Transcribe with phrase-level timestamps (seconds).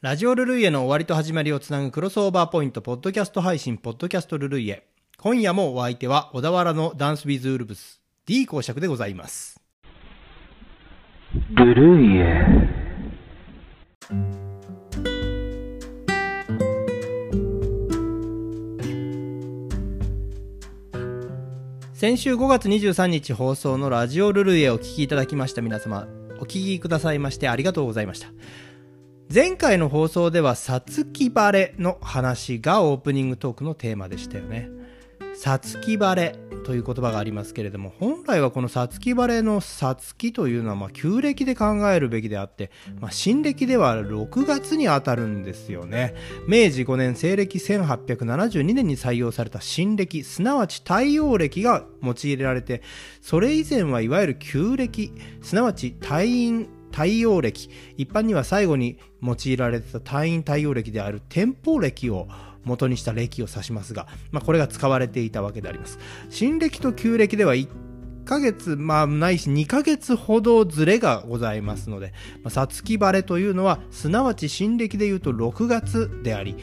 [0.00, 4.86] ラジオルルイエの終わりと始まりをつなぐクロスオーバーポイント、ポッドキャスト配信、ポッドキャストルルイエ。
[5.16, 9.60] 今夜もお相手は、小田原のダンスビズウルブス、D 公爵でございます。
[11.50, 12.46] ルルイエ。
[21.92, 26.06] 先週5月23日放送のラジオルルイエをお聞きいただきました皆様、
[26.38, 28.28] お聞きくださいましてありがとうございました。
[29.32, 34.70] 前回の放送では、さつき晴れの話がオープニングトークのテーマでしたよね。
[35.34, 46.14] さつき晴れという言葉がありますけれども、本来はこのさつき晴れのさつきというのは、ま、旧暦で考えるべきであって、まあ、新暦では6月に当たるんですよね。
[46.46, 52.80] 明治5年、西暦1872年に採用された新暦、すなわち太陽暦が用いられて、
[53.20, 62.28] それ以前はいわゆる旧暦、すなわち太陰太陽暦一般には最後に用いられてた太陰太陽暦である天保暦を
[62.64, 65.98] 元にした暦を指しますが、まあ、これが使われていたわけであります。
[66.30, 67.68] 新暦と旧暦では1
[68.24, 72.12] ヶ月、まあ、ないし2ヶ月ほどずれがございますので、
[72.48, 76.56] さつき晴れというのは、すなわち新暦で言うと6月であり、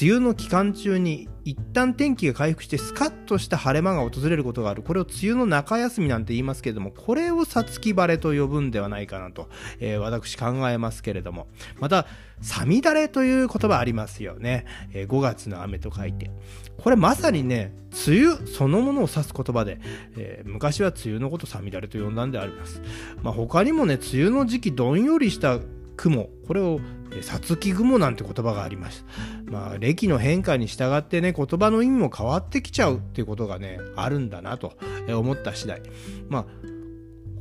[0.00, 4.82] 梅雨の期間中に一旦天気が回復してスカッとした晴れ間が訪れることがある。
[4.82, 11.46] これを梅雨の中休みなんて言いますけれども、これをさつき晴れと呼ぶんではないかなと、えー、私考えますけれども。
[11.78, 12.06] また、
[12.40, 14.64] さみだれという言葉ありますよね。
[14.94, 16.30] えー、5月の雨と書いて。
[16.78, 17.74] これまさにね、
[18.06, 19.78] 梅雨そのものを指す言葉で、
[20.16, 22.80] えー、昔は梅雨のことさみだれと呼んだんであります。
[23.22, 25.58] まあ、他にもね、梅雨の時期どんよりした
[25.96, 26.80] 雲、これを
[27.20, 29.02] さつき雲なんて言葉がありまし
[29.46, 29.50] た。
[29.50, 34.72] まあ、歴の変化に従ってね、言葉の意味も変わってきちゃうっていうことがね、あるんだなと
[35.08, 35.82] 思った次第。
[36.28, 36.46] まあ、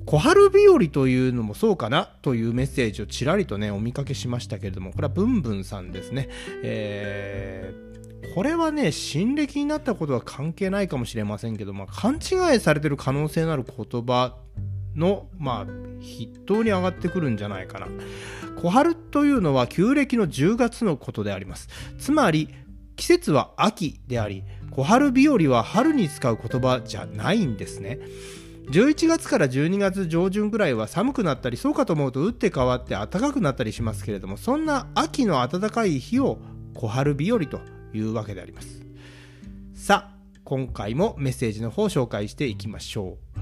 [0.05, 6.27] 小春日和というのもそうかなというメッセージをちらりとね、お見かけしましたけれども、これはブンブンさんですね。
[6.64, 14.36] えー、これはね、新暦になったことは関係ないかもしれませんけど、まあ、勘違いされてる可能性のある言葉
[14.95, 17.87] の、まあ、筆頭に上がってくるんじゃないかな。
[18.61, 21.69] 小春というのは旧暦の10月のことであります。
[21.99, 22.49] つまり、
[22.95, 27.99] 季節は秋であり、小春日和は春に使う言葉じゃないんですね。
[28.69, 36.39] 11月から12月上旬ぐらいは寒くなったり、そうかと思うと打って変わって暖かくなったりしますけれども、そんな秋の暖かい日を
[36.73, 37.59] 小春日和と
[37.93, 38.81] いうわけであります。
[39.73, 43.39] さあ、今回もメッセージの方を紹介していきましょう。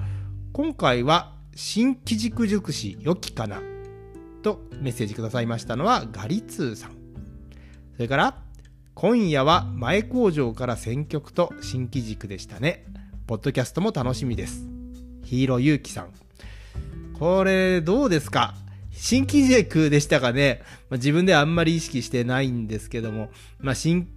[0.51, 3.61] 今回は新機軸塾師よきかな
[4.41, 6.91] とメッセージくださいましたのはガリツーさん。
[7.95, 8.43] それから、
[8.93, 12.85] 今夜は前工場から選曲と新機軸でしたね。
[13.27, 14.67] ポッドキャストも楽しみです。
[15.23, 16.09] ヒーローゆうきさん。
[17.17, 18.55] これ、どうですか？
[18.91, 23.29] 新機軸でしたかね、まあ、自分ではあんまり意識してないんですけども、
[23.59, 24.09] まあ、新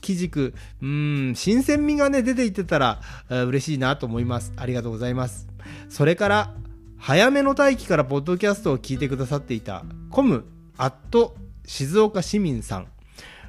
[0.00, 4.52] 機軸、うん、新鮮味がね、出ていってたら、嬉しいなと思います。
[4.56, 5.46] ありがとうございます。
[5.88, 6.54] それから、
[7.00, 10.44] 早めの待機からポッドキャストを聞いてくださっていたコム
[10.76, 11.34] アット
[11.64, 12.88] 静岡市民さん。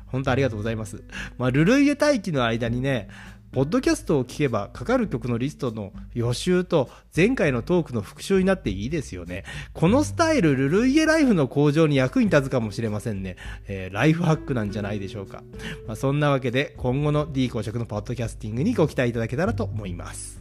[0.08, 1.04] 本当ありがとうございます。
[1.38, 3.10] まあ、ルルイエ待機の間にね、
[3.52, 9.44] ポッドキャストを聞けばかかる曲のリストの予習と前回のトークの復習になっていいですよね。
[9.74, 13.36] このスタイル、ルルイエライフの向上に役に立つかもしれませんね。
[13.68, 15.44] えー、ライフハックなんじゃないでしょうか。
[15.88, 20.41] まあ、そんなわけで今後の D 公職のポッドキャスティングにご期待いただけたらと思います。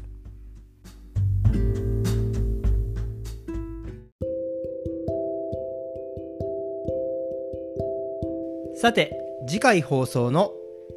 [8.81, 9.13] さて、
[9.47, 10.55] 次回放送の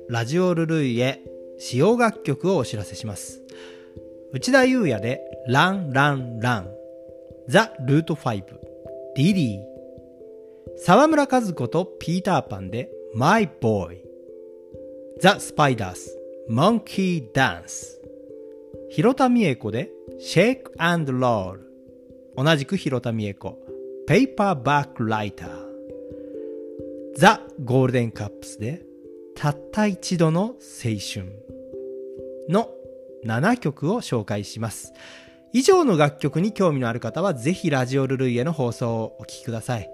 [0.07, 1.21] ラジオルルイエ
[1.57, 3.41] 使用楽曲をお知らせします。
[4.31, 6.69] 内田祐也でランランラン。
[7.49, 8.41] ザ・ルート5
[9.17, 9.61] リリー。
[10.77, 14.01] 沢村和子とピーターパンでマイ・ボーイ。
[15.19, 16.17] ザ・スパイダース。
[16.47, 18.01] モンキー・ダンス。
[18.91, 21.69] 広田美恵子でシェイク・アンド・ロール。
[22.38, 23.59] 同じく広田美恵子。
[24.07, 25.62] ペーパーバック・ライター。
[27.16, 28.81] ザ・ゴールデンカップスで
[29.36, 30.54] たった一度の青
[30.98, 31.31] 春
[32.50, 32.69] の
[33.24, 34.94] 7曲を紹介します。
[35.51, 39.89] 以上の楽曲に興味のある方はぜひラジオルルイエの放送をお聴きください。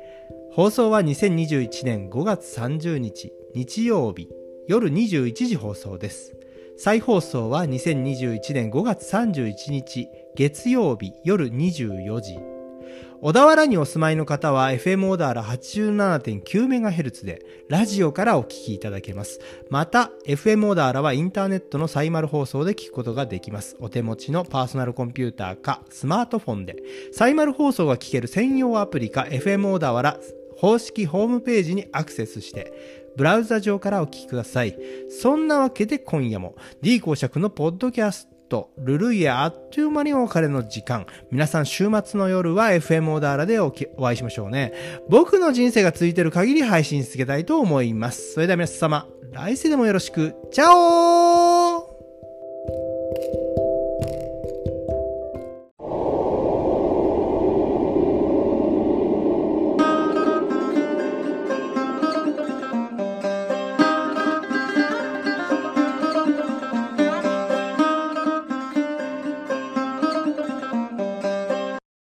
[0.54, 4.30] 放送は2021年5月30日日曜日
[4.68, 6.34] 夜21時放送です。
[6.78, 12.40] 再放送は2021年5月31日月曜日夜24時
[13.22, 19.42] 小田原にお住まいの方は FM 小田原 87.9MHz でラジオからお聞きいただけます。
[19.70, 23.76] また FM 小田原はインターネットのサイマル放送で聞くことができます。
[23.82, 26.78] お手持ちのパーソナルコンピューターかスマートフォンで
[27.12, 30.18] サイマル放送が聞ける専用アプリか FM 小田原
[30.58, 32.72] 公式ホームページにアクセスして、
[33.18, 34.78] ブラウザ上からお聞きください。
[35.10, 41.06] そんなわけで今夜も D 公爵のポッドキャストト、ルルイヤあっという間にお別れの時間。
[41.32, 44.74] 皆さん週末の夜は FM オーダーラでお会いしましょうね。
[45.08, 48.34] 僕の人生が続いている限り配信続けたいと思います。
[48.34, 50.36] それでは皆様、来世でもよろしく。
[50.52, 51.49] チャオー